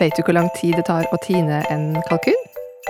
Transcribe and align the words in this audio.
Vet 0.00 0.16
du 0.16 0.22
hvor 0.22 0.34
lang 0.34 0.48
tid 0.56 0.76
det 0.78 0.86
tar 0.88 1.06
å 1.12 1.18
tine 1.24 1.60
en 1.70 1.92
kalkun? 2.08 2.38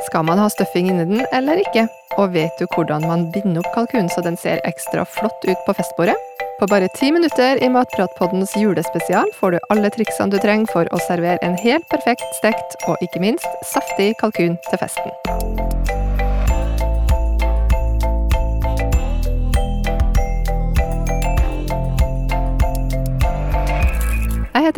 Skal 0.06 0.24
man 0.24 0.40
ha 0.40 0.48
stuffing 0.50 0.88
inni 0.90 1.04
den 1.08 1.24
eller 1.34 1.60
ikke? 1.60 1.86
Og 2.20 2.32
vet 2.36 2.58
du 2.60 2.66
hvordan 2.74 3.04
man 3.08 3.26
binder 3.34 3.60
opp 3.62 3.72
kalkunen 3.74 4.10
så 4.12 4.24
den 4.24 4.38
ser 4.40 4.62
ekstra 4.68 5.04
flott 5.04 5.46
ut 5.48 5.66
på 5.66 5.76
festbordet? 5.76 6.16
På 6.60 6.68
bare 6.70 6.88
ti 6.96 7.10
minutter 7.12 7.58
i 7.64 7.70
Matpratpoddens 7.72 8.54
julespesial 8.56 9.32
får 9.38 9.56
du 9.56 9.58
alle 9.74 9.90
triksene 9.94 10.30
du 10.32 10.38
trenger 10.42 10.70
for 10.72 10.90
å 10.94 11.00
servere 11.08 11.40
en 11.42 11.58
helt 11.64 11.88
perfekt 11.90 12.28
stekt 12.38 12.78
og 12.86 13.02
ikke 13.02 13.24
minst 13.24 13.66
saftig 13.74 14.12
kalkun 14.22 14.60
til 14.70 14.84
festen. 14.84 15.91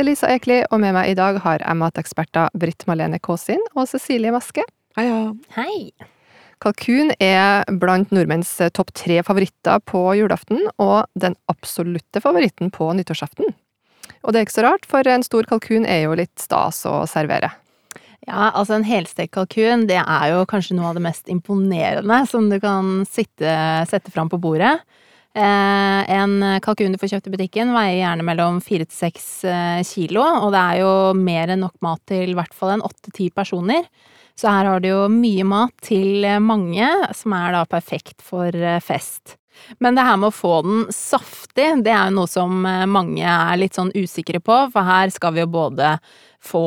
Heter 0.04 0.10
Lisa 0.10 0.28
Ekli, 0.28 0.64
og 0.70 0.80
med 0.80 0.92
meg 0.92 1.10
i 1.10 1.16
dag 1.16 1.38
har 1.40 1.62
jeg 1.62 1.76
mateksperter 1.80 2.52
Britt 2.54 2.84
Malene 2.86 3.18
Kåsin 3.18 3.60
og 3.74 3.88
Cecilie 3.88 4.32
Maske. 4.32 4.62
Heia. 4.96 5.32
Hei! 5.56 5.92
Kalkun 6.60 7.12
er 7.20 7.64
blant 7.80 8.12
nordmenns 8.12 8.52
topp 8.74 8.92
tre 8.92 9.22
favoritter 9.24 9.80
på 9.84 10.14
julaften, 10.18 10.60
og 10.78 11.06
den 11.14 11.34
absolutte 11.48 12.20
favoritten 12.20 12.70
på 12.70 12.92
nyttårsaften. 12.92 13.54
Og 14.24 14.32
det 14.32 14.40
er 14.40 14.46
ikke 14.46 14.58
så 14.58 14.66
rart, 14.66 14.84
for 14.86 15.08
en 15.08 15.24
stor 15.24 15.48
kalkun 15.48 15.86
er 15.86 16.04
jo 16.04 16.18
litt 16.18 16.36
stas 16.38 16.84
å 16.84 17.04
servere. 17.08 17.50
Ja, 18.26 18.50
altså 18.52 18.76
en 18.76 18.84
helstekt 18.84 19.34
kalkun, 19.36 19.86
det 19.88 20.02
er 20.02 20.26
jo 20.34 20.44
kanskje 20.48 20.76
noe 20.76 20.92
av 20.92 20.98
det 20.98 21.04
mest 21.04 21.32
imponerende 21.32 22.24
som 22.28 22.50
du 22.52 22.58
kan 22.60 23.06
sitte, 23.08 23.56
sette 23.88 24.12
fram 24.12 24.28
på 24.32 24.40
bordet. 24.40 24.76
Eh, 25.34 26.10
en 26.14 26.34
kalkun 26.62 26.94
du 26.94 27.00
får 27.00 27.16
kjøpt 27.16 27.28
i 27.28 27.34
butikken 27.34 27.72
veier 27.74 28.00
gjerne 28.00 28.26
mellom 28.26 28.60
fire 28.62 28.86
til 28.86 28.96
seks 28.96 29.28
eh, 29.50 29.80
kilo, 29.86 30.22
og 30.22 30.52
det 30.54 30.60
er 30.62 30.82
jo 30.84 30.92
mer 31.18 31.50
enn 31.54 31.64
nok 31.66 31.74
mat 31.82 32.02
til 32.10 32.30
i 32.30 32.36
hvert 32.38 32.54
fall 32.54 32.76
en 32.76 32.84
åtte-ti 32.86 33.30
personer. 33.34 33.88
Så 34.38 34.50
her 34.50 34.66
har 34.66 34.82
du 34.82 34.90
jo 34.90 35.06
mye 35.10 35.46
mat 35.46 35.74
til 35.82 36.26
mange, 36.42 36.86
som 37.14 37.34
er 37.38 37.54
da 37.54 37.64
perfekt 37.70 38.22
for 38.22 38.54
eh, 38.54 38.82
fest. 38.82 39.36
Men 39.78 39.94
det 39.94 40.04
her 40.06 40.18
med 40.18 40.30
å 40.32 40.34
få 40.34 40.58
den 40.66 40.84
saftig, 40.92 41.68
det 41.86 41.92
er 41.92 42.08
jo 42.08 42.16
noe 42.18 42.30
som 42.30 42.64
eh, 42.66 42.84
mange 42.90 43.24
er 43.24 43.60
litt 43.60 43.78
sånn 43.78 43.92
usikre 43.94 44.42
på, 44.42 44.58
for 44.74 44.86
her 44.86 45.12
skal 45.14 45.36
vi 45.36 45.44
jo 45.44 45.50
både 45.50 45.94
få 46.44 46.66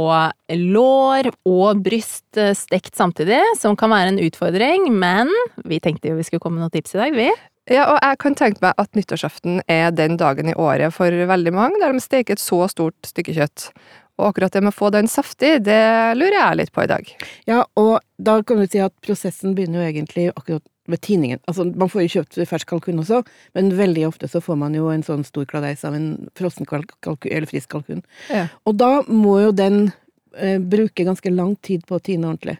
lår 0.55 1.29
og 1.47 1.83
bryst 1.85 2.39
eh, 2.39 2.55
stekt 2.57 2.95
samtidig, 2.97 3.41
som 3.59 3.77
kan 3.79 3.93
være 3.93 4.15
en 4.15 4.23
utfordring, 4.23 4.89
men 4.95 5.31
vi 5.67 5.81
tenkte 5.83 6.11
jo 6.11 6.17
vi 6.19 6.25
skulle 6.27 6.43
komme 6.43 6.59
med 6.59 6.67
noen 6.67 6.77
tips 6.77 6.95
i 6.95 7.03
dag, 7.03 7.19
vi. 7.19 7.29
Ja, 7.67 7.83
og 7.91 7.97
jeg 7.99 8.19
kan 8.23 8.35
tenke 8.39 8.63
meg 8.63 8.79
at 8.79 8.95
nyttårsaften 8.95 9.61
er 9.67 9.91
den 9.91 10.15
dagen 10.19 10.47
i 10.51 10.55
året 10.55 10.95
for 10.95 11.11
veldig 11.11 11.53
mange 11.55 11.81
der 11.83 11.95
de 11.95 12.03
steker 12.03 12.37
et 12.37 12.43
så 12.43 12.63
stort 12.71 13.09
stykke 13.09 13.35
kjøtt. 13.35 13.69
Og 14.17 14.31
akkurat 14.31 14.55
det 14.55 14.63
med 14.63 14.73
å 14.73 14.77
få 14.77 14.89
den 14.93 15.09
saftig, 15.11 15.59
det 15.67 15.81
lurer 16.17 16.39
jeg 16.39 16.57
litt 16.61 16.73
på 16.73 16.85
i 16.85 16.89
dag. 16.89 17.09
Ja, 17.45 17.65
og 17.77 17.99
da 18.17 18.39
kan 18.41 18.61
du 18.61 18.65
si 18.65 18.81
at 18.81 18.95
prosessen 19.05 19.53
begynner 19.57 19.83
jo 19.83 19.91
egentlig 19.91 20.29
akkurat 20.33 20.65
ved 20.87 21.01
tiningen. 21.03 21.39
Altså, 21.45 21.67
man 21.75 21.91
får 21.91 22.05
jo 22.05 22.11
kjøpt 22.15 22.39
fersk 22.49 22.69
kalkun 22.71 23.03
også, 23.03 23.21
men 23.57 23.73
veldig 23.75 24.07
ofte 24.07 24.29
så 24.31 24.41
får 24.41 24.57
man 24.63 24.75
jo 24.77 24.87
en 24.89 25.03
sånn 25.05 25.25
stor 25.27 25.45
kladeis 25.49 25.83
av 25.85 25.97
en 25.97 26.07
frossen 26.39 26.65
kalkun, 26.65 27.17
eller 27.27 27.49
frisk 27.49 27.73
kalkun. 27.75 28.01
Ja. 28.31 28.47
Og 28.65 28.79
da 28.79 29.01
må 29.11 29.37
jo 29.43 29.51
den 29.55 29.89
eh, 30.33 30.57
bruke 30.57 31.05
ganske 31.05 31.33
lang 31.33 31.57
tid 31.61 31.85
på 31.85 31.99
å 31.99 32.03
tine 32.03 32.31
ordentlig. 32.31 32.57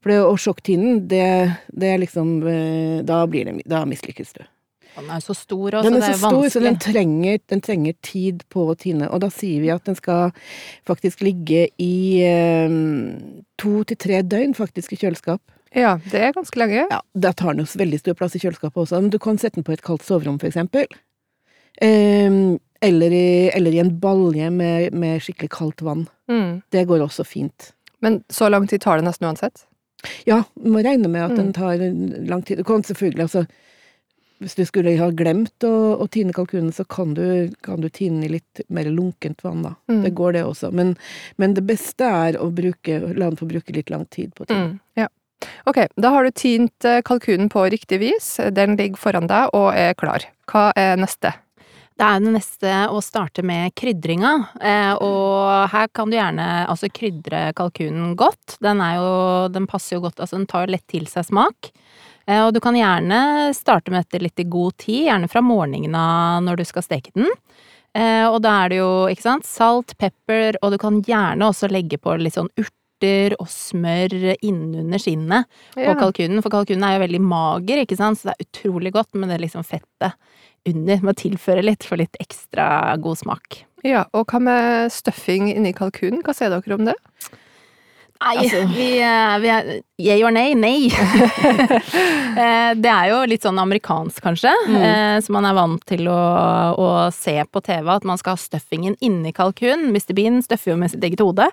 For 0.00 0.12
det 0.12 0.20
å 0.24 0.36
sjokktinen, 0.40 1.02
det, 1.10 1.26
det 1.76 1.92
er 1.92 2.00
liksom 2.00 2.40
eh, 2.48 3.02
Da 3.04 3.20
blir 3.28 3.50
det 3.50 3.68
Da 3.68 3.84
mislykkes 3.88 4.32
du. 4.38 4.42
Den 4.96 5.10
er 5.14 5.20
så 5.22 5.34
stor 5.38 5.76
også, 5.78 5.86
Den 5.86 5.96
er 5.96 6.02
det 6.02 6.06
så 6.08 6.12
er 6.12 6.18
stor, 6.18 6.30
stor, 6.34 6.48
så 6.54 6.62
den 6.64 6.78
trenger, 6.82 7.38
den 7.52 7.62
trenger 7.64 7.94
tid 8.04 8.42
på 8.52 8.64
å 8.72 8.74
tine. 8.76 9.06
Og 9.08 9.22
da 9.22 9.28
sier 9.32 9.62
vi 9.62 9.70
at 9.72 9.84
den 9.86 9.96
skal 9.96 10.32
faktisk 10.88 11.22
ligge 11.24 11.68
i 11.80 11.94
eh, 12.26 12.74
to 13.60 13.74
til 13.86 14.00
tre 14.00 14.22
døgn 14.26 14.56
faktisk 14.58 14.96
i 14.96 15.00
kjøleskap. 15.04 15.42
Ja, 15.76 15.94
det 16.10 16.18
er 16.18 16.34
ganske 16.34 16.58
lenge. 16.58 16.88
Ja, 16.90 16.98
Da 17.14 17.30
tar 17.32 17.54
den 17.54 17.62
jo 17.62 17.78
veldig 17.78 18.00
stor 18.02 18.18
plass 18.18 18.34
i 18.34 18.42
kjøleskapet 18.42 18.82
også, 18.82 18.98
men 19.04 19.14
du 19.14 19.20
kan 19.22 19.38
sette 19.38 19.60
den 19.60 19.68
på 19.68 19.76
et 19.76 19.86
kaldt 19.86 20.02
soverom, 20.02 20.40
for 20.42 20.50
eksempel. 20.50 20.90
Eh, 21.80 22.58
eller, 22.82 23.14
i, 23.14 23.50
eller 23.54 23.76
i 23.76 23.82
en 23.84 23.94
balje 24.02 24.50
med, 24.50 24.90
med 24.96 25.22
skikkelig 25.22 25.52
kaldt 25.54 25.86
vann. 25.86 26.08
Mm. 26.32 26.62
Det 26.74 26.86
går 26.90 27.06
også 27.06 27.24
fint. 27.28 27.70
Men 28.02 28.22
så 28.32 28.48
lang 28.50 28.66
tid 28.66 28.82
tar 28.82 28.98
det 28.98 29.06
nesten 29.06 29.28
uansett? 29.28 29.68
Ja, 30.28 30.42
du 30.56 30.70
må 30.72 30.82
regne 30.84 31.08
med 31.08 31.22
at 31.26 31.36
den 31.36 31.50
Mm. 31.50 31.56
tar 31.56 31.76
lang 32.30 32.42
tid. 32.42 32.58
Du 32.58 32.64
kan 32.64 32.82
selvfølgelig, 32.82 33.22
altså 33.28 33.46
Hvis 34.40 34.54
du 34.56 34.64
skulle 34.64 34.94
ha 34.96 35.10
glemt 35.12 35.60
å, 35.68 36.00
å 36.00 36.06
tine 36.08 36.32
kalkunen, 36.32 36.72
så 36.72 36.86
kan 36.88 37.12
du, 37.12 37.50
kan 37.60 37.82
du 37.82 37.90
tine 37.92 38.24
i 38.24 38.28
litt 38.28 38.62
mer 38.72 38.84
lunkent 38.88 39.42
vann, 39.44 39.60
da. 39.66 39.74
Mm. 39.92 39.98
Det 40.06 40.14
går, 40.16 40.32
det 40.32 40.44
også. 40.48 40.70
Men, 40.72 40.94
men 41.36 41.52
det 41.52 41.66
beste 41.68 42.08
er 42.08 42.38
å 42.40 42.46
bruke, 42.48 43.02
la 43.18 43.28
den 43.28 43.36
få 43.36 43.44
bruke 43.50 43.74
litt 43.76 43.90
lang 43.92 44.06
tid 44.08 44.32
på 44.32 44.46
å 44.46 44.48
tine. 44.48 44.70
Mm. 44.70 44.80
Ja. 44.96 45.08
Ok, 45.68 45.82
da 46.00 46.14
har 46.14 46.24
du 46.24 46.30
tint 46.32 46.84
eh, 46.88 47.02
kalkunen 47.04 47.50
på 47.52 47.66
riktig 47.68 48.00
vis. 48.00 48.30
Den 48.56 48.78
ligger 48.80 48.96
foran 48.96 49.28
deg 49.28 49.52
og 49.52 49.74
er 49.76 49.92
klar. 50.00 50.24
Hva 50.48 50.70
er 50.74 50.96
neste? 50.96 51.34
Det 52.00 52.06
er 52.08 52.20
det 52.24 52.30
neste 52.32 52.74
å 52.88 53.00
starte 53.04 53.42
med 53.44 53.74
krydringa, 53.76 54.30
eh, 54.64 54.92
og 55.04 55.68
her 55.68 55.90
kan 55.92 56.08
du 56.08 56.16
gjerne 56.16 56.46
altså 56.64 56.88
krydre 56.88 57.50
kalkunen 57.58 58.14
godt. 58.16 58.54
Den 58.64 58.80
jo, 58.96 59.10
den 59.52 59.66
passer 59.68 59.98
jo 59.98 60.06
godt, 60.06 60.16
altså 60.16 60.38
den 60.38 60.48
tar 60.48 60.72
lett 60.72 60.86
til 60.88 61.04
seg 61.10 61.28
smak. 61.28 61.68
Eh, 62.24 62.40
og 62.40 62.54
du 62.56 62.60
kan 62.64 62.78
gjerne 62.78 63.52
starte 63.52 63.92
med 63.92 64.06
dette 64.06 64.22
litt 64.24 64.40
i 64.40 64.48
god 64.48 64.78
tid, 64.80 65.10
gjerne 65.10 65.28
fra 65.28 65.44
morgenen 65.44 65.98
av 66.00 66.40
når 66.46 66.62
du 66.62 66.66
skal 66.70 66.88
steke 66.88 67.12
den. 67.12 67.28
Eh, 67.92 68.24
og 68.30 68.40
da 68.48 68.56
er 68.62 68.72
det 68.72 68.80
jo, 68.80 68.90
ikke 69.12 69.26
sant, 69.26 69.44
salt, 69.44 69.92
pepper, 70.00 70.56
og 70.64 70.72
du 70.72 70.80
kan 70.80 71.02
gjerne 71.04 71.52
også 71.52 71.68
legge 71.68 72.00
på 72.00 72.16
litt 72.16 72.40
sånn 72.40 72.48
urter 72.56 73.36
og 73.36 73.48
smør 73.48 74.38
innunder 74.40 75.00
skinnet 75.00 75.52
på 75.76 75.92
kalkunen, 76.00 76.40
for 76.40 76.52
kalkunen 76.52 76.88
er 76.88 76.96
jo 76.96 77.04
veldig 77.04 77.24
mager, 77.28 77.84
ikke 77.84 78.00
sant, 78.00 78.20
så 78.20 78.30
det 78.30 78.38
er 78.38 78.48
utrolig 78.48 78.96
godt 78.96 79.20
med 79.20 79.32
det 79.32 79.42
liksom 79.44 79.68
fettet 79.68 80.16
under, 80.68 81.00
med 81.00 81.12
å 81.14 81.20
tilføre 81.20 81.64
litt 81.64 81.86
for 81.86 82.00
litt 82.00 82.16
ekstra 82.22 82.96
god 83.00 83.20
smak. 83.22 83.62
Ja, 83.86 84.04
og 84.12 84.28
hva 84.28 84.42
med 84.44 84.92
stuffing 84.92 85.48
inni 85.52 85.72
kalkunen? 85.76 86.20
Hva 86.24 86.34
sier 86.36 86.52
dere 86.52 86.76
om 86.76 86.88
det? 86.88 86.96
Nei, 88.20 88.36
Altså- 88.36 88.66
vi, 88.76 88.90
eh, 89.00 89.38
vi 89.40 89.48
er 89.48 89.80
Yeah 90.00 90.24
or 90.24 90.30
nay? 90.30 90.54
Nei. 90.54 90.90
Eh, 92.30 92.72
det 92.78 92.88
er 92.88 93.08
jo 93.10 93.16
litt 93.28 93.42
sånn 93.42 93.58
amerikansk, 93.58 94.22
kanskje, 94.22 94.52
mm. 94.70 95.18
så 95.26 95.32
man 95.34 95.44
er 95.48 95.56
vant 95.56 95.82
til 95.90 96.06
å, 96.08 96.20
å 96.78 96.86
se 97.12 97.34
på 97.42 97.60
TV 97.66 97.90
at 97.90 98.06
man 98.06 98.20
skal 98.20 98.36
ha 98.36 98.40
stuffingen 98.40 98.94
inni 99.04 99.32
kalkun. 99.36 99.88
Mr. 99.90 100.14
Bean 100.16 100.38
støffer 100.46 100.70
jo 100.72 100.76
med 100.80 100.92
sitt 100.92 101.04
eget 101.04 101.20
hode, 101.20 101.48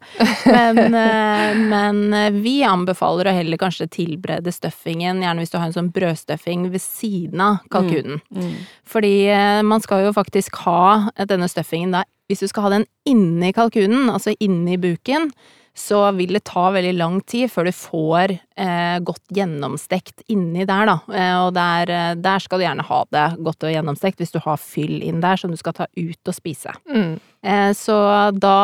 men, 0.45 0.95
eh, 1.01 1.57
men 1.73 2.37
vi 2.37 2.59
anbefaler 2.63 3.31
å 3.31 3.35
heller 3.39 3.59
kanskje 3.59 3.89
tilberede 3.97 4.53
stuffingen, 4.53 5.25
gjerne 5.25 5.43
hvis 5.43 5.51
du 5.51 5.57
har 5.57 5.67
en 5.67 5.75
sånn 5.79 5.91
brødstuffing 5.97 6.69
ved 6.71 6.85
siden 6.85 7.43
av 7.43 7.59
kalkunen. 7.73 8.21
Mm. 8.31 8.53
Fordi 8.87 9.15
eh, 9.33 9.59
man 9.67 9.83
skal 9.83 10.05
jo 10.05 10.15
faktisk 10.15 10.61
ha 10.69 11.09
denne 11.25 11.49
stuffingen 11.51 11.97
da 11.97 12.05
Hvis 12.27 12.43
du 12.43 12.49
skal 12.51 12.67
ha 12.67 12.69
den 12.77 12.83
inni 13.07 13.53
kalkunen, 13.55 14.09
altså 14.11 14.33
inni 14.43 14.77
buken, 14.77 15.31
så 15.77 15.99
vil 16.17 16.33
det 16.33 16.43
ta 16.49 16.71
veldig 16.73 16.93
lang 16.97 17.19
tid 17.29 17.51
før 17.53 17.67
du 17.69 17.73
får 17.75 18.33
eh, 18.33 18.97
godt 19.05 19.33
gjennomstekt 19.37 20.23
inni 20.33 20.65
der, 20.65 20.89
da. 20.89 20.95
Eh, 21.13 21.35
og 21.45 21.51
der, 21.53 21.91
eh, 21.93 22.13
der 22.17 22.41
skal 22.41 22.57
du 22.59 22.65
gjerne 22.65 22.85
ha 22.87 22.99
det 23.13 23.25
godt 23.45 23.67
og 23.67 23.73
gjennomstekt 23.75 24.23
hvis 24.23 24.33
du 24.33 24.39
har 24.43 24.57
fyll 24.61 25.03
inn 25.05 25.21
der 25.21 25.37
som 25.37 25.53
du 25.53 25.59
skal 25.59 25.75
ta 25.77 25.85
ut 25.93 26.31
og 26.31 26.35
spise. 26.35 26.73
Mm. 26.89 27.17
Eh, 27.45 27.71
så 27.77 27.97
da, 28.33 28.57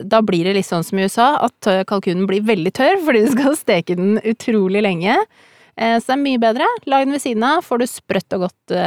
da 0.00 0.22
blir 0.24 0.48
det 0.48 0.56
litt 0.56 0.70
sånn 0.70 0.86
som 0.86 0.98
i 0.98 1.04
USA, 1.04 1.34
at 1.44 1.68
eh, 1.70 1.84
kalkunen 1.88 2.24
blir 2.30 2.46
veldig 2.48 2.72
tørr 2.80 3.02
fordi 3.04 3.26
du 3.26 3.32
skal 3.36 3.58
steke 3.60 3.98
den 4.00 4.16
utrolig 4.24 4.82
lenge. 4.88 5.20
Eh, 5.76 5.98
Så 6.00 6.14
det 6.14 6.16
er 6.16 6.24
mye 6.24 6.42
bedre. 6.48 6.68
Lag 6.88 7.04
den 7.04 7.12
ved 7.18 7.26
siden 7.26 7.44
av, 7.44 7.64
får 7.66 7.84
du 7.84 7.90
sprøtt 7.92 8.38
og 8.38 8.48
godt 8.48 8.78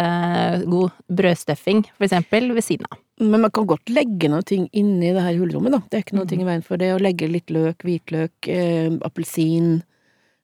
god 0.68 1.04
brødstuffing, 1.14 1.86
for 1.94 2.10
eksempel, 2.10 2.50
ved 2.58 2.66
siden 2.66 2.90
av. 2.90 3.04
Men 3.20 3.42
man 3.42 3.52
kan 3.52 3.66
godt 3.66 3.90
legge 3.90 4.30
noen 4.30 4.44
ting 4.46 4.70
inni 4.74 5.12
det 5.14 5.22
her 5.24 5.34
hulrommet, 5.40 5.72
da. 5.72 5.80
Det 5.90 5.98
er 5.98 6.04
ikke 6.06 6.14
noe 6.20 6.26
Mm. 6.26 6.30
ting 6.30 6.42
i 6.42 6.46
veien 6.46 6.64
for 6.64 6.78
det. 6.78 6.92
Å 6.94 7.00
legge 7.02 7.28
litt 7.32 7.48
løk, 7.50 7.78
hvitløk, 7.82 8.48
eh, 8.48 8.90
appelsin 9.02 9.82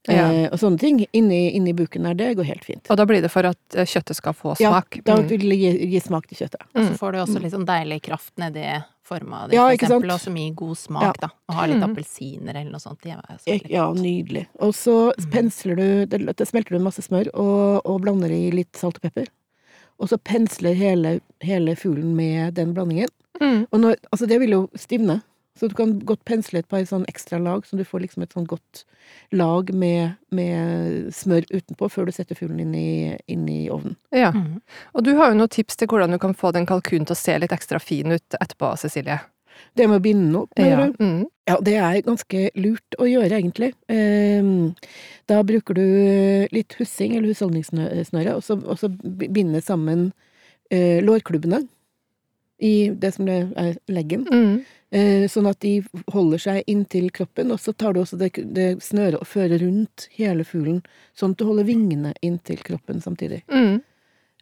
eh, 0.09 0.15
Ja. 0.15 0.49
og 0.51 0.57
sånne 0.59 0.79
ting 0.79 1.05
inni, 1.13 1.53
inni 1.55 1.71
buken 1.73 2.03
der, 2.03 2.13
det 2.13 2.35
går 2.35 2.43
helt 2.45 2.65
fint. 2.65 2.89
Og 2.89 2.97
da 2.97 3.05
blir 3.05 3.21
det 3.21 3.29
for 3.31 3.45
at 3.45 3.57
eh, 3.75 3.85
kjøttet 3.85 4.15
skal 4.15 4.33
få 4.33 4.55
Ja, 4.59 4.71
smak. 4.81 4.99
da 5.05 5.15
Mm. 5.17 5.27
vil 5.29 5.39
det 5.49 5.57
gi, 5.59 5.85
gi 5.91 5.99
smak 5.99 6.27
til 6.27 6.37
kjøttet. 6.47 6.61
Og 6.75 6.81
Mm. 6.81 6.89
så 6.89 6.97
får 6.97 7.11
du 7.13 7.17
også 7.19 7.41
litt 7.41 7.53
sånn 7.53 7.65
deilig 7.65 8.01
kraft 8.01 8.33
nedi 8.37 8.83
forma 9.03 9.47
di, 9.47 9.55
Ja, 9.55 9.67
for 9.69 9.75
eksempel, 9.77 10.11
og 10.11 10.19
som 10.19 10.33
gir 10.35 10.53
god 10.55 10.75
smak, 10.77 11.01
Ja. 11.03 11.13
da. 11.21 11.27
Og 11.49 11.55
ha 11.55 11.65
litt 11.67 11.77
Mm. 11.77 11.95
appelsiner 11.95 12.55
eller 12.55 12.71
noe 12.71 12.79
sånt. 12.79 13.05
Ja, 13.69 13.93
nydelig. 13.93 14.47
Og 14.59 14.73
så 14.73 15.13
Mm. 15.15 15.29
pensler 15.31 15.75
du 15.77 16.05
det, 16.05 16.35
det 16.37 16.47
smelter 16.47 16.69
du 16.71 16.79
masse 16.79 17.01
smør 17.07 17.27
og, 17.33 17.81
og 17.85 18.01
blander 18.01 18.31
i 18.31 18.49
litt 18.51 18.73
salt 18.75 18.95
og 18.95 19.01
pepper. 19.03 19.27
Og 20.01 20.09
så 20.11 20.17
pensler 20.17 20.77
hele, 20.77 21.19
hele 21.43 21.75
fuglen 21.79 22.15
med 22.17 22.57
den 22.57 22.73
blandingen. 22.73 23.11
Mm. 23.41 23.65
Og 23.69 23.79
når, 23.79 24.01
altså 24.11 24.27
det 24.29 24.39
vil 24.41 24.55
jo 24.55 24.63
stivne, 24.79 25.21
så 25.59 25.67
du 25.69 25.75
kan 25.77 25.99
godt 26.01 26.23
pensle 26.25 26.63
et 26.63 26.69
par 26.69 26.81
sånn 26.89 27.05
ekstra 27.09 27.37
lag, 27.41 27.65
så 27.65 27.77
du 27.77 27.83
får 27.85 28.01
liksom 28.07 28.25
et 28.25 28.33
sånn 28.33 28.47
godt 28.49 28.83
lag 29.35 29.69
med, 29.77 30.15
med 30.33 31.11
smør 31.13 31.45
utenpå 31.51 31.89
før 31.93 32.09
du 32.09 32.15
setter 32.15 32.37
fuglen 32.37 32.63
inn 32.63 32.73
i, 32.77 33.13
inn 33.29 33.45
i 33.51 33.67
ovnen. 33.73 33.93
Ja. 34.15 34.31
Mm. 34.33 34.63
Og 34.97 35.05
du 35.05 35.13
har 35.19 35.29
jo 35.29 35.37
noen 35.37 35.53
tips 35.53 35.77
til 35.77 35.91
hvordan 35.91 36.15
du 36.15 36.21
kan 36.21 36.33
få 36.37 36.53
den 36.55 36.65
kalkunen 36.69 37.05
til 37.05 37.13
å 37.13 37.21
se 37.21 37.37
litt 37.37 37.53
ekstra 37.53 37.81
fin 37.83 38.15
ut 38.15 38.39
etterpå, 38.39 38.73
Cecilie. 38.81 39.19
Det 39.75 39.87
med 39.89 39.99
å 40.01 40.03
binde 40.03 40.35
opp, 40.43 40.49
mener 40.57 40.69
Ja. 40.79 40.87
du? 40.91 41.03
Mm. 41.03 41.25
Ja, 41.47 41.57
det 41.59 41.73
er 41.75 42.01
ganske 42.01 42.49
lurt 42.55 42.95
å 42.99 43.03
gjøre, 43.09 43.31
egentlig. 43.41 43.73
Ehm, 43.89 44.75
Da 45.27 45.41
bruker 45.43 45.73
du 45.73 46.47
litt 46.51 46.73
hussing, 46.79 47.15
eller 47.15 47.29
husholdningssnøre, 47.33 48.35
og 48.35 48.43
så, 48.43 48.57
og 48.67 48.77
så 48.77 48.89
binde 49.31 49.61
sammen 49.63 50.11
eh, 50.71 51.01
lårklubbene 51.03 51.67
i 52.61 52.89
det 52.89 53.13
som 53.13 53.25
det 53.25 53.51
er 53.57 53.75
leggen, 53.89 54.25
Mm. 54.31 54.63
eh, 54.91 55.27
sånn 55.27 55.47
at 55.49 55.59
de 55.59 55.83
holder 56.11 56.37
seg 56.39 56.63
inntil 56.67 57.09
kroppen, 57.11 57.51
og 57.51 57.59
så 57.59 57.73
tar 57.75 57.93
du 57.93 57.99
også 58.01 58.17
det, 58.17 58.31
det 58.53 58.79
snøret 58.81 59.15
og 59.19 59.27
fører 59.27 59.59
rundt 59.59 60.07
hele 60.17 60.43
fuglen, 60.43 60.81
sånn 61.15 61.31
at 61.31 61.37
du 61.37 61.45
holder 61.45 61.63
vingene 61.65 62.13
inntil 62.21 62.57
kroppen 62.63 63.01
samtidig. 63.01 63.43
Mm. 63.49 63.81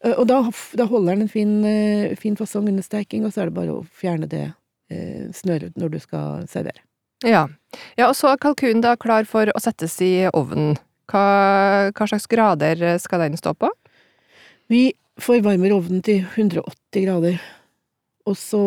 Eh, 0.03 0.13
Og 0.17 0.27
da, 0.27 0.41
da 0.75 0.85
holder 0.85 1.15
den 1.15 1.21
en 1.23 1.27
fin, 1.27 2.15
fin 2.17 2.35
fasong 2.35 2.67
under 2.69 2.81
steking, 2.83 3.25
og 3.25 3.31
så 3.33 3.41
er 3.41 3.45
det 3.45 3.53
bare 3.53 3.69
å 3.73 3.85
fjerne 3.85 4.27
det 4.29 4.53
eh, 4.91 5.27
snøret 5.35 5.77
når 5.79 5.95
du 5.95 5.99
skal 6.03 6.47
servere. 6.51 6.83
Ja. 7.23 7.45
ja, 7.99 8.07
og 8.09 8.15
så 8.17 8.31
er 8.31 8.41
kalkunen 8.41 8.81
da 8.81 8.95
klar 8.99 9.27
for 9.29 9.51
å 9.53 9.61
settes 9.61 9.99
i 10.01 10.27
ovnen. 10.33 10.75
Hva, 11.11 11.91
hva 11.93 12.07
slags 12.09 12.27
grader 12.31 12.81
skal 13.03 13.25
den 13.25 13.37
stå 13.37 13.53
på? 13.57 13.69
Vi 14.71 14.89
forvarmer 15.21 15.73
ovnen 15.75 16.01
til 16.05 16.23
180 16.23 17.05
grader, 17.05 17.41
og 18.29 18.37
så 18.37 18.61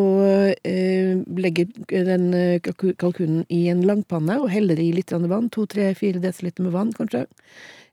eh, 0.67 1.15
legger 1.39 1.71
den 2.09 2.27
eh, 2.35 2.59
kalkunen 2.61 3.45
i 3.53 3.67
en 3.73 3.85
langpanne 3.87 4.41
og 4.43 4.51
heller 4.53 4.81
i 4.83 4.91
litt 4.97 5.15
vann, 5.15 5.51
2-3-4 5.55 6.21
dl 6.23 6.51
med 6.65 6.75
vann 6.75 6.93
kanskje. 6.97 7.25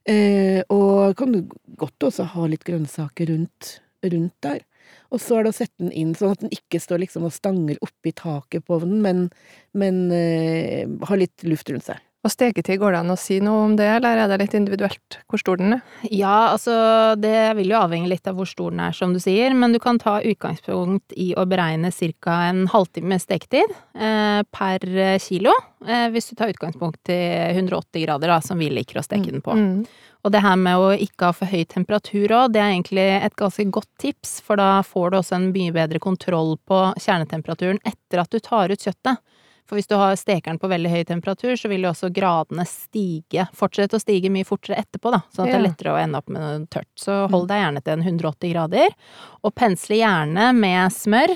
Eh, 0.08 0.60
og 0.74 1.14
kan 1.18 1.34
du 1.34 1.44
godt 1.78 2.08
også 2.08 2.26
ha 2.34 2.48
litt 2.50 2.66
grønnsaker 2.66 3.30
rundt, 3.30 3.76
rundt 4.02 4.34
der. 4.42 4.64
Og 5.12 5.20
så 5.22 5.38
er 5.38 5.46
det 5.46 5.52
å 5.52 5.58
sette 5.58 5.82
den 5.82 5.92
inn 5.96 6.14
sånn 6.18 6.34
at 6.34 6.44
den 6.44 6.54
ikke 6.54 6.80
står 6.82 7.02
liksom 7.04 7.26
og 7.28 7.34
stanger 7.34 7.80
oppi 7.84 8.14
taket 8.16 8.66
på 8.66 8.78
ovnen, 8.78 9.02
men, 9.04 9.26
men 9.76 10.02
eh, 10.16 10.88
har 11.08 11.20
litt 11.20 11.44
luft 11.48 11.70
rundt 11.72 11.90
seg. 11.90 12.00
Og 12.22 12.30
steketid, 12.30 12.78
går 12.78 12.94
det 12.94 12.98
an 13.02 13.10
å 13.10 13.18
si 13.18 13.40
noe 13.42 13.64
om 13.66 13.72
det, 13.74 13.88
eller 13.96 14.20
er 14.22 14.30
det 14.30 14.36
litt 14.44 14.52
individuelt 14.54 15.16
hvor 15.26 15.40
stor 15.42 15.58
den 15.58 15.74
er? 15.74 15.80
Ja, 16.06 16.52
altså 16.52 16.74
det 17.18 17.34
vil 17.58 17.72
jo 17.72 17.80
avhenge 17.80 18.06
litt 18.12 18.28
av 18.30 18.36
hvor 18.38 18.46
stor 18.46 18.70
den 18.70 18.84
er, 18.84 18.94
som 18.94 19.10
du 19.10 19.18
sier, 19.22 19.50
men 19.58 19.74
du 19.74 19.80
kan 19.82 19.98
ta 19.98 20.20
utgangspunkt 20.22 21.16
i 21.18 21.32
å 21.34 21.46
beregne 21.50 21.90
ca. 21.90 22.36
en 22.46 22.68
halvtime 22.70 23.18
steketid 23.18 23.74
eh, 23.98 24.38
per 24.54 24.86
kilo, 25.24 25.56
eh, 25.82 26.06
hvis 26.14 26.30
du 26.30 26.38
tar 26.38 26.54
utgangspunkt 26.54 27.10
i 27.10 27.20
180 27.58 28.06
grader, 28.06 28.30
da, 28.30 28.38
som 28.40 28.62
vi 28.62 28.70
liker 28.70 29.02
å 29.02 29.06
steke 29.06 29.34
den 29.34 29.42
på. 29.42 29.58
Mm. 29.58 29.82
Og 30.22 30.30
det 30.30 30.44
her 30.44 30.54
med 30.54 30.78
å 30.78 30.92
ikke 30.94 31.32
ha 31.32 31.34
for 31.34 31.50
høy 31.50 31.64
temperatur 31.66 32.30
òg, 32.30 32.52
det 32.54 32.62
er 32.62 32.70
egentlig 32.70 33.08
et 33.16 33.34
ganske 33.38 33.66
godt 33.74 33.90
tips, 33.98 34.38
for 34.46 34.62
da 34.62 34.76
får 34.86 35.10
du 35.10 35.18
også 35.18 35.40
en 35.40 35.50
mye 35.50 35.74
bedre 35.74 35.98
kontroll 36.02 36.54
på 36.70 36.84
kjernetemperaturen 37.02 37.82
etter 37.82 38.22
at 38.22 38.30
du 38.30 38.38
tar 38.38 38.70
ut 38.70 38.86
kjøttet. 38.86 39.18
For 39.72 39.80
hvis 39.80 39.88
du 39.88 39.94
har 39.96 40.12
stekeren 40.20 40.58
på 40.60 40.68
veldig 40.68 40.90
høy 40.92 41.04
temperatur, 41.08 41.54
så 41.56 41.70
vil 41.72 41.86
jo 41.86 41.88
også 41.94 42.10
gradene 42.12 42.66
stige, 42.68 43.46
fortsette 43.56 43.96
å 43.96 44.02
stige 44.02 44.28
mye 44.28 44.44
fortere 44.44 44.76
etterpå, 44.82 45.08
da, 45.14 45.22
sånn 45.32 45.46
at 45.46 45.54
det 45.54 45.56
er 45.56 45.64
lettere 45.64 45.94
å 45.94 46.00
ende 46.02 46.20
opp 46.20 46.28
med 46.28 46.44
noe 46.44 46.58
tørt. 46.68 46.90
Så 47.00 47.14
hold 47.32 47.48
deg 47.48 47.62
gjerne 47.62 47.80
til 47.80 47.94
en 47.94 48.02
180 48.04 48.52
grader, 48.52 48.92
og 49.40 49.54
pensle 49.56 49.96
gjerne 49.96 50.50
med 50.58 50.92
smør. 50.92 51.32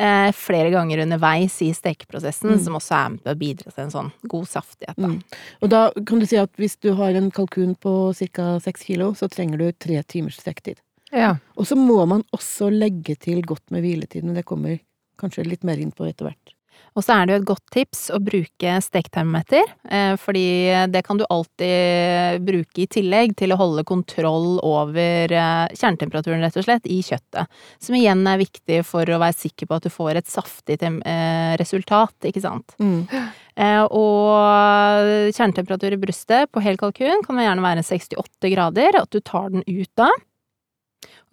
Eh, 0.00 0.30
flere 0.32 0.72
ganger 0.72 1.04
underveis 1.04 1.58
i 1.60 1.68
stekeprosessen, 1.76 2.54
Mm. 2.56 2.64
som 2.64 2.80
også 2.80 2.96
er 3.02 3.10
med 3.10 3.22
på 3.22 3.34
å 3.34 3.38
bidra 3.44 3.74
til 3.74 3.84
en 3.84 3.92
sånn 3.92 4.10
god 4.32 4.48
saftighet. 4.48 4.96
Da. 4.96 5.06
Mm. 5.12 5.22
Og 5.60 5.68
da 5.76 5.82
kan 6.06 6.18
du 6.18 6.26
si 6.26 6.40
at 6.40 6.56
hvis 6.56 6.80
du 6.80 6.94
har 6.94 7.12
en 7.12 7.30
kalkun 7.30 7.76
på 7.76 8.16
ca. 8.32 8.58
seks 8.64 8.88
kilo, 8.88 9.12
så 9.12 9.28
trenger 9.28 9.58
du 9.58 9.72
tre 9.72 10.02
timers 10.02 10.40
steketid. 10.40 10.80
Ja. 11.12 11.36
Og 11.58 11.66
så 11.66 11.76
må 11.76 12.08
man 12.08 12.24
også 12.32 12.72
legge 12.72 13.14
til 13.20 13.42
godt 13.42 13.70
med 13.70 13.84
hviletid, 13.84 14.24
men 14.24 14.34
det 14.34 14.46
kommer 14.46 14.80
kanskje 15.20 15.46
litt 15.46 15.62
mer 15.62 15.76
inn 15.76 15.92
på 15.92 16.08
etter 16.08 16.32
hvert. 16.32 16.54
Og 16.94 17.02
så 17.02 17.16
er 17.16 17.26
det 17.26 17.34
jo 17.34 17.40
et 17.40 17.48
godt 17.48 17.72
tips 17.74 18.02
å 18.14 18.20
bruke 18.22 18.74
steketermometer, 18.86 19.70
eh, 19.90 20.14
fordi 20.20 20.46
det 20.94 21.02
kan 21.06 21.18
du 21.18 21.24
alltid 21.26 22.44
bruke 22.46 22.84
i 22.84 22.88
tillegg 22.90 23.34
til 23.40 23.54
å 23.54 23.58
holde 23.58 23.82
kontroll 23.88 24.60
over 24.62 25.34
eh, 25.34 25.64
kjernetemperaturen, 25.74 26.44
rett 26.44 26.58
og 26.60 26.66
slett, 26.68 26.86
i 26.86 27.00
kjøttet. 27.02 27.50
Som 27.82 27.98
igjen 27.98 28.22
er 28.30 28.38
viktig 28.38 28.82
for 28.86 29.10
å 29.10 29.18
være 29.22 29.38
sikker 29.40 29.70
på 29.70 29.80
at 29.80 29.88
du 29.88 29.90
får 29.90 30.20
et 30.20 30.30
saftig 30.30 30.78
eh, 30.86 31.56
resultat, 31.60 32.14
ikke 32.30 32.44
sant. 32.44 32.76
Mm. 32.78 33.06
og 33.94 35.30
kjernetemperatur 35.34 35.94
i 35.94 35.98
brystet 36.02 36.50
på 36.50 36.62
hel 36.62 36.78
kalkun 36.78 37.22
kan 37.26 37.38
gjerne 37.38 37.62
være 37.62 37.84
68 37.86 38.50
grader, 38.50 38.98
at 39.02 39.10
du 39.14 39.20
tar 39.22 39.50
den 39.54 39.66
ut 39.66 39.90
da. 39.98 40.10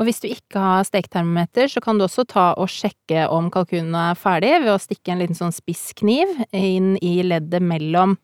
Og 0.01 0.07
hvis 0.07 0.17
du 0.23 0.25
ikke 0.31 0.57
har 0.57 0.85
steketermometer, 0.87 1.67
så 1.69 1.81
kan 1.83 1.99
du 1.99 2.07
også 2.07 2.23
ta 2.25 2.47
og 2.57 2.71
sjekke 2.73 3.27
om 3.29 3.51
kalkunen 3.53 3.93
er 3.93 4.17
ferdig 4.17 4.55
ved 4.63 4.71
å 4.73 4.79
stikke 4.81 5.13
en 5.13 5.19
liten 5.21 5.37
sånn 5.37 5.53
spisskniv 5.53 6.31
inn 6.57 6.95
i 7.05 7.19
leddet 7.21 7.61
mellom, 7.61 8.15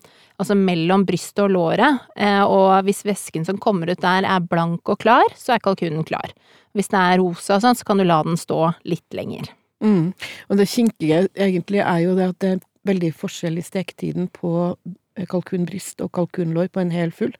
altså 0.42 0.56
mellom 0.58 1.04
brystet 1.06 1.44
og 1.44 1.52
låret. 1.54 2.00
Eh, 2.18 2.42
og 2.42 2.82
hvis 2.88 3.04
væsken 3.06 3.46
som 3.46 3.60
kommer 3.62 3.92
ut 3.92 4.02
der 4.02 4.26
er 4.26 4.42
blank 4.42 4.90
og 4.90 4.98
klar, 5.04 5.30
så 5.38 5.54
er 5.54 5.62
kalkunen 5.62 6.02
klar. 6.08 6.34
Hvis 6.74 6.90
den 6.90 6.98
er 6.98 7.22
rosa 7.22 7.60
og 7.60 7.62
sånn, 7.62 7.78
så 7.78 7.86
kan 7.86 8.02
du 8.02 8.08
la 8.08 8.18
den 8.26 8.40
stå 8.40 8.72
litt 8.82 9.14
lenger. 9.14 9.46
Mm. 9.78 10.10
Og 10.50 10.58
det 10.58 10.66
kinkige 10.72 11.28
egentlig 11.38 11.84
er 11.84 12.02
jo 12.02 12.18
det 12.18 12.32
at 12.32 12.42
det 12.42 12.52
er 12.56 12.66
veldig 12.90 13.12
forskjell 13.22 13.62
i 13.62 13.66
steketiden 13.68 14.26
på 14.34 14.72
eh, 15.14 15.30
kalkunbryst 15.30 16.02
og 16.02 16.10
kalkunlår 16.18 16.74
på 16.74 16.82
en 16.82 16.90
hel 16.90 17.14
fugl. 17.14 17.38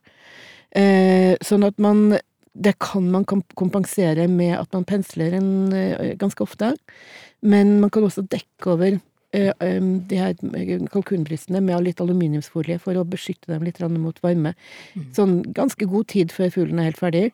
Eh, 0.79 1.35
sånn 1.43 1.67
at 1.67 1.83
man 1.83 2.21
Det 2.59 2.75
kan 2.83 3.11
man 3.13 3.27
kompensere 3.29 4.27
med 4.31 4.57
at 4.59 4.73
man 4.75 4.87
pensler 4.89 5.37
en 5.39 5.51
eh, 5.77 6.17
ganske 6.19 6.43
ofte, 6.43 6.73
men 7.41 7.79
man 7.83 7.93
kan 7.95 8.07
også 8.07 8.25
dekke 8.27 8.73
over 8.73 8.99
eh, 8.99 9.79
de 10.11 10.19
her 10.19 10.35
kalkunbrystene 10.91 11.63
med 11.63 11.87
litt 11.87 12.03
aluminiumsfolie 12.03 12.81
for 12.83 12.99
å 12.99 13.07
beskytte 13.07 13.53
dem 13.53 13.67
litt 13.67 13.81
mot 13.95 14.19
varme. 14.25 14.55
Mm. 14.95 15.09
Sånn 15.17 15.35
ganske 15.55 15.87
god 15.87 16.11
tid 16.15 16.35
før 16.35 16.51
fuglen 16.57 16.83
er 16.83 16.91
helt 16.91 17.03
ferdig. 17.03 17.27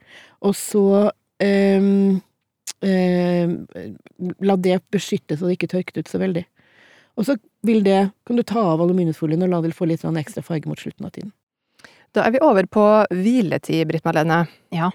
Og 0.44 0.56
så 0.58 0.86
um, 1.40 2.20
em, 2.84 3.54
la 4.44 4.56
det 4.60 4.82
beskytte 4.92 5.38
så 5.38 5.48
det 5.48 5.56
ikke 5.58 5.72
tørket 5.72 6.02
ut 6.02 6.12
så 6.12 6.20
veldig. 6.20 6.44
Og 7.14 7.28
så 7.28 7.38
vil 7.64 7.84
det, 7.86 8.10
kan 8.26 8.36
du 8.36 8.42
ta 8.42 8.60
av 8.74 8.82
aluminiumsfolien 8.82 9.42
og 9.46 9.52
la 9.52 9.62
det 9.64 9.74
få 9.76 9.86
litt 9.88 10.04
ekstra 10.04 10.42
farge 10.44 10.68
mot 10.68 10.80
slutten 10.80 11.06
av 11.06 11.14
tiden. 11.14 11.32
Da 12.14 12.24
er 12.28 12.36
vi 12.36 12.42
over 12.44 12.66
på 12.70 12.86
hviletid, 13.10 13.88
Britt 13.90 14.06
Marlene. 14.06 14.44
Ja. 14.74 14.92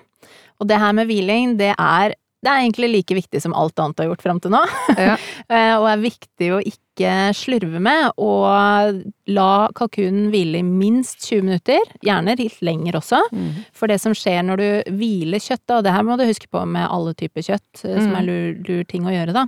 Og 0.60 0.68
det 0.70 0.80
her 0.80 0.96
med 0.96 1.08
hviling, 1.10 1.58
det 1.60 1.74
er, 1.76 2.14
det 2.44 2.52
er 2.52 2.62
egentlig 2.62 2.90
like 2.94 3.16
viktig 3.18 3.42
som 3.44 3.56
alt 3.58 3.80
annet 3.80 3.98
du 3.98 4.04
har 4.04 4.10
gjort 4.14 4.24
fram 4.24 4.40
til 4.44 4.56
nå. 4.56 4.64
Ja. 5.00 5.18
Eh, 5.50 5.72
og 5.80 5.88
er 5.90 6.02
viktig 6.04 6.48
å 6.54 6.60
ikke 6.62 7.32
slurve 7.34 7.80
med, 7.82 8.12
og 8.22 9.00
la 9.34 9.54
kalkunen 9.74 10.28
hvile 10.30 10.60
i 10.60 10.66
minst 10.68 11.24
20 11.26 11.48
minutter, 11.48 11.88
gjerne 12.06 12.36
litt 12.38 12.60
lenger 12.62 13.00
også. 13.00 13.24
For 13.74 13.90
det 13.90 13.98
som 14.04 14.14
skjer 14.14 14.44
når 14.46 14.62
du 14.62 14.94
hviler 15.00 15.42
kjøttet, 15.42 15.74
og 15.80 15.88
det 15.88 15.96
her 15.96 16.06
må 16.06 16.20
du 16.20 16.28
huske 16.30 16.46
på 16.54 16.62
med 16.70 16.86
alle 16.86 17.16
typer 17.18 17.48
kjøtt, 17.48 17.82
mm. 17.82 17.96
som 17.96 18.12
Mm. 18.12 18.18
er 18.20 18.28
lur, 18.28 18.62
lur 18.68 18.84
ting 18.92 19.10
å 19.10 19.16
gjøre, 19.16 19.34
da, 19.40 19.48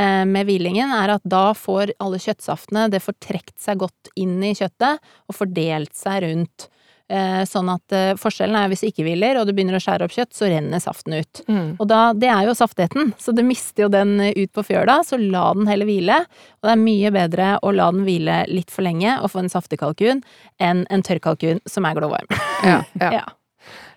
eh, 0.00 0.24
med 0.24 0.48
hvilingen, 0.48 0.96
er 0.96 1.12
at 1.18 1.28
da 1.28 1.50
får 1.52 1.92
alle 2.00 2.22
kjøttsaftene 2.24 2.86
det 2.94 3.02
får 3.04 3.20
trukket 3.20 3.58
seg 3.60 3.84
godt 3.84 4.14
inn 4.16 4.38
i 4.40 4.54
kjøttet 4.56 5.04
og 5.28 5.36
fordelt 5.42 5.92
seg 5.92 6.24
rundt. 6.24 6.70
Eh, 7.12 7.42
Sånn 7.44 7.68
at 7.68 7.92
eh, 7.92 8.14
forskjellen 8.16 8.56
er 8.56 8.70
hvis 8.72 8.80
du 8.80 8.88
ikke 8.88 9.04
hviler, 9.04 9.36
og 9.36 9.44
du 9.44 9.52
begynner 9.52 9.76
å 9.76 9.82
skjære 9.82 10.06
opp 10.06 10.14
kjøtt, 10.14 10.32
så 10.32 10.48
renner 10.48 10.80
saften 10.80 11.18
ut. 11.18 11.42
Mm. 11.50 11.76
Og 11.76 11.86
da, 11.90 12.00
det 12.16 12.30
er 12.32 12.48
jo 12.48 12.56
saftigheten, 12.56 13.12
så 13.20 13.34
du 13.36 13.42
mister 13.44 13.84
jo 13.84 13.90
den 13.92 14.16
eh, 14.24 14.32
ut 14.38 14.52
på 14.56 14.64
fjøla, 14.70 15.02
så 15.04 15.20
la 15.20 15.50
den 15.58 15.68
heller 15.68 15.88
hvile. 15.88 16.22
Og 16.62 16.68
det 16.68 16.74
er 16.74 16.80
mye 16.80 17.12
bedre 17.14 17.52
å 17.60 17.74
la 17.76 17.90
den 17.92 18.06
hvile 18.08 18.40
litt 18.48 18.72
for 18.72 18.86
lenge 18.86 19.18
og 19.20 19.34
få 19.34 19.44
en 19.44 19.52
saftig 19.52 19.82
kalkun, 19.84 20.24
enn 20.62 20.84
en 20.88 21.04
tørr 21.04 21.20
kalkun 21.24 21.60
som 21.68 21.84
er 21.88 22.00
glovarm. 22.00 22.30
Ja, 22.64 22.82
ja. 23.00 23.14
Ja. 23.20 23.24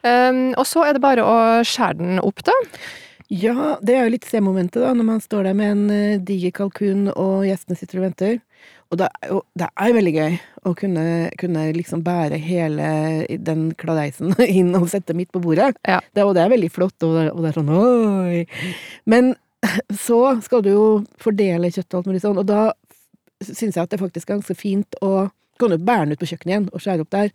Um, 0.05 0.53
og 0.55 0.63
så 0.69 0.85
er 0.87 0.95
det 0.95 1.01
bare 1.03 1.23
å 1.25 1.37
skjære 1.65 1.97
den 1.99 2.19
opp, 2.23 2.39
da. 2.45 2.53
Ja, 3.27 3.75
det 3.83 3.95
er 3.95 4.05
jo 4.05 4.13
litt 4.13 4.25
se-momentet, 4.27 4.79
da, 4.79 4.93
når 4.95 5.07
man 5.07 5.23
står 5.23 5.49
der 5.49 5.55
med 5.57 5.73
en 5.73 5.89
eh, 5.91 6.19
diger 6.23 6.53
kalkun 6.55 7.09
og 7.11 7.43
gjestene 7.43 7.75
sitter 7.75 7.99
og 7.99 8.05
venter. 8.05 8.37
Og 8.87 9.01
det 9.01 9.09
er 9.09 9.33
jo 9.33 9.41
det 9.59 9.67
er 9.67 9.95
veldig 9.97 10.13
gøy 10.15 10.37
å 10.69 10.73
kunne, 10.79 11.03
kunne 11.39 11.65
liksom 11.75 12.05
bære 12.05 12.39
hele 12.39 12.87
den 13.49 13.67
kladeisen 13.79 14.31
inn 14.59 14.71
og 14.79 14.87
sette 14.91 15.15
midt 15.17 15.33
på 15.35 15.43
bordet. 15.43 15.73
Ja. 15.83 15.99
Det, 16.15 16.23
og 16.23 16.37
det 16.37 16.45
er 16.45 16.53
veldig 16.55 16.71
flott, 16.71 16.95
og 17.03 17.17
det, 17.19 17.25
og 17.33 17.43
det 17.43 17.51
er 17.51 17.59
sånn 17.59 17.73
oi. 17.75 18.45
Men 19.11 19.33
så 20.07 20.21
skal 20.45 20.63
du 20.63 20.71
jo 20.71 20.87
fordele 21.19 21.71
kjøttet 21.73 21.93
og 21.93 21.99
alt 21.99 22.11
mulig 22.13 22.23
sånn, 22.23 22.39
og 22.39 22.47
da 22.47 22.71
syns 23.43 23.75
jeg 23.75 23.83
at 23.83 23.91
det 23.91 23.99
faktisk 24.01 24.29
er 24.29 24.39
ganske 24.39 24.57
fint 24.57 25.01
å 25.05 25.29
Kan 25.57 25.73
jo 25.73 25.79
bære 25.81 26.03
den 26.05 26.13
ut 26.13 26.19
på 26.21 26.27
kjøkkenet 26.29 26.51
igjen 26.51 26.65
og 26.69 26.81
skjære 26.83 27.01
opp 27.01 27.13
der, 27.15 27.29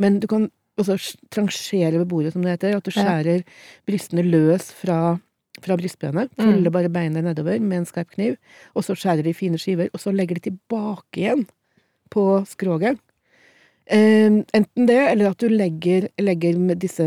men 0.00 0.14
du 0.16 0.24
kan 0.30 0.46
også 0.80 0.94
transjere 1.28 1.98
ved 1.98 2.06
bordet, 2.08 2.30
som 2.32 2.40
det 2.40 2.54
heter. 2.54 2.78
At 2.78 2.86
du 2.88 2.94
skjærer 2.94 3.42
brystene 3.84 4.24
løs 4.24 4.70
fra 4.78 5.18
fra 5.62 5.76
brystbenet, 5.76 6.30
Mm. 6.38 6.44
følger 6.44 6.70
bare 6.72 6.88
beinet 6.92 7.24
nedover 7.24 7.60
med 7.60 7.78
en 7.78 7.86
skarp 7.86 8.10
kniv, 8.14 8.36
og 8.74 8.84
så 8.84 8.94
skjærer 8.96 9.22
de 9.24 9.30
i 9.30 9.38
fine 9.38 9.58
skiver, 9.58 9.88
og 9.92 10.00
så 10.00 10.12
legger 10.14 10.34
de 10.36 10.50
tilbake 10.50 11.16
igjen 11.22 11.46
på 12.10 12.44
skroget. 12.46 12.98
Eh, 13.88 14.42
enten 14.52 14.86
det, 14.86 14.98
eller 15.12 15.30
at 15.30 15.38
du 15.38 15.48
legger, 15.48 16.08
legger 16.18 16.58
med 16.58 16.80
disse, 16.82 17.02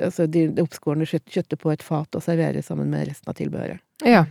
altså 0.00 0.28
de, 0.30 0.46
det 0.54 0.62
oppskårne 0.62 1.06
kjøtt, 1.08 1.26
kjøttet 1.26 1.58
på 1.58 1.72
et 1.72 1.82
fat 1.82 2.14
og 2.14 2.22
serverer 2.22 2.62
sammen 2.62 2.88
med 2.92 3.08
resten 3.08 3.28
av 3.32 3.34
tilbehøret. 3.34 3.80
Ja. 4.06 4.24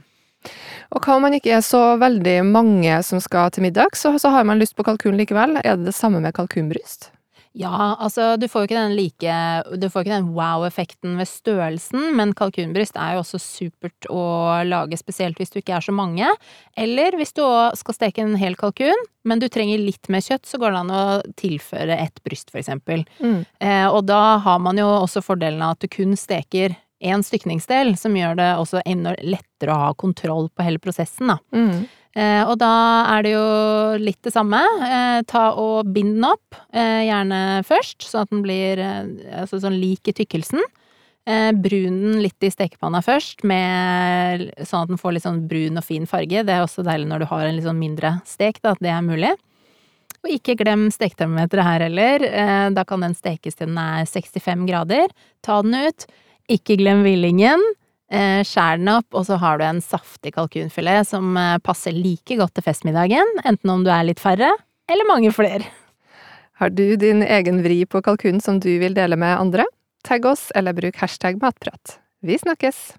Og 0.96 1.04
hva 1.04 1.18
om 1.18 1.26
man 1.28 1.34
ikke 1.36 1.52
er 1.58 1.62
så 1.62 1.98
veldig 2.00 2.38
mange 2.48 3.04
som 3.04 3.20
skal 3.20 3.52
til 3.52 3.64
middag, 3.68 3.92
så, 4.00 4.14
så 4.18 4.32
har 4.32 4.46
man 4.48 4.58
lyst 4.62 4.78
på 4.78 4.86
kalkun 4.88 5.18
likevel. 5.20 5.58
Er 5.60 5.76
det 5.76 5.90
det 5.92 5.96
samme 5.98 6.22
med 6.24 6.34
kalkunbryst? 6.34 7.10
Ja, 7.58 7.96
altså 7.98 8.36
du 8.38 8.46
får 8.50 8.62
jo 8.62 8.68
ikke 8.68 8.78
den 8.78 8.94
like 8.94 9.36
Du 9.82 9.88
får 9.90 10.04
ikke 10.04 10.18
den 10.20 10.28
wow-effekten 10.36 11.16
ved 11.18 11.30
størrelsen, 11.30 12.12
men 12.18 12.36
kalkunbryst 12.38 12.98
er 13.00 13.16
jo 13.16 13.24
også 13.24 13.40
supert 13.42 14.10
å 14.14 14.22
lage, 14.68 15.00
spesielt 15.02 15.40
hvis 15.42 15.54
du 15.54 15.60
ikke 15.62 15.80
er 15.80 15.86
så 15.86 15.96
mange. 15.96 16.30
Eller 16.78 17.18
hvis 17.18 17.34
du 17.34 17.42
òg 17.46 17.78
skal 17.80 17.98
steke 17.98 18.22
en 18.24 18.38
hel 18.40 18.58
kalkun, 18.60 19.08
men 19.26 19.42
du 19.42 19.48
trenger 19.50 19.82
litt 19.82 20.12
mer 20.14 20.24
kjøtt, 20.26 20.46
så 20.46 20.62
går 20.62 20.76
det 20.76 20.84
an 20.84 20.94
å 20.94 21.04
tilføre 21.42 21.98
ett 21.98 22.22
bryst, 22.26 22.54
for 22.54 22.62
eksempel. 22.62 23.04
Mm. 23.18 23.42
Eh, 23.66 23.88
og 23.90 24.06
da 24.10 24.38
har 24.46 24.62
man 24.64 24.78
jo 24.80 24.88
også 25.00 25.26
fordelen 25.26 25.66
av 25.66 25.76
at 25.76 25.84
du 25.84 25.90
kun 25.92 26.16
steker 26.20 26.78
én 27.00 27.24
stykningsdel, 27.24 27.96
som 27.98 28.16
gjør 28.18 28.38
det 28.40 28.50
også 28.60 28.84
enda 28.86 29.16
lettere 29.24 29.74
å 29.74 29.86
ha 29.88 29.94
kontroll 29.98 30.50
på 30.52 30.66
hele 30.68 30.82
prosessen, 30.84 31.32
da. 31.32 31.40
Mm. 31.56 31.88
Eh, 32.18 32.42
og 32.50 32.56
da 32.58 32.72
er 33.14 33.26
det 33.26 33.34
jo 33.36 33.46
litt 34.02 34.20
det 34.26 34.34
samme. 34.34 34.60
Eh, 34.86 35.22
ta 35.30 35.50
og 35.60 35.92
bind 35.94 36.18
den 36.18 36.26
opp, 36.26 36.58
eh, 36.74 37.06
gjerne 37.06 37.62
først, 37.68 38.08
sånn 38.08 38.26
at 38.26 38.34
den 38.34 38.44
blir 38.46 38.82
altså 38.82 39.62
sånn 39.62 39.80
lik 39.80 40.10
i 40.10 40.16
tykkelsen. 40.18 40.62
Brun 41.30 41.98
den 42.02 42.22
litt 42.24 42.42
i 42.42 42.50
stekepanna 42.50 43.04
først, 43.06 43.44
med, 43.46 44.48
sånn 44.66 44.82
at 44.82 44.90
den 44.90 44.98
får 44.98 45.14
litt 45.14 45.26
sånn 45.28 45.44
brun 45.46 45.78
og 45.78 45.86
fin 45.86 46.08
farge. 46.10 46.42
Det 46.42 46.50
er 46.56 46.64
også 46.64 46.82
deilig 46.82 47.06
når 47.06 47.22
du 47.22 47.26
har 47.30 47.44
en 47.46 47.54
litt 47.54 47.68
sånn 47.68 47.78
mindre 47.78 48.16
stek, 48.26 48.58
da, 48.64 48.72
at 48.72 48.82
det 48.82 48.90
er 48.90 49.04
mulig. 49.06 49.36
Og 50.24 50.32
ikke 50.34 50.56
glem 50.58 50.88
steketermometeret 50.90 51.68
her 51.68 51.86
heller. 51.86 52.26
Da 52.74 52.84
kan 52.84 53.06
den 53.06 53.14
stekes 53.14 53.60
til 53.60 53.70
den 53.70 53.78
er 53.78 54.10
65 54.10 54.66
grader. 54.66 55.14
Ta 55.46 55.62
den 55.62 55.78
ut. 55.78 56.08
Ikke 56.50 56.80
glem 56.82 57.06
hvillingen. 57.06 57.62
Eh, 58.10 58.42
skjær 58.42 58.80
den 58.82 58.90
opp, 58.90 59.08
og 59.14 59.28
så 59.28 59.38
har 59.38 59.60
du 59.60 59.66
en 59.68 59.82
saftig 59.86 60.34
kalkunfilet 60.34 61.06
som 61.06 61.36
eh, 61.38 61.60
passer 61.62 61.94
like 61.94 62.40
godt 62.40 62.56
til 62.58 62.66
festmiddagen, 62.66 63.36
enten 63.46 63.74
om 63.74 63.84
du 63.86 63.92
er 63.94 64.08
litt 64.08 64.22
færre, 64.22 64.50
eller 64.90 65.10
mange 65.10 65.30
flere. 65.36 65.68
Har 66.60 66.74
du 66.74 66.98
din 67.00 67.22
egen 67.22 67.62
vri 67.64 67.84
på 67.86 68.02
kalkun 68.04 68.42
som 68.44 68.58
du 68.60 68.72
vil 68.82 68.98
dele 68.98 69.20
med 69.20 69.38
andre? 69.38 69.68
Tagg 70.04 70.26
oss, 70.26 70.50
eller 70.58 70.74
bruk 70.74 70.98
hashtag 71.00 71.38
matprat. 71.44 72.00
Vi 72.26 72.40
snakkes! 72.42 72.90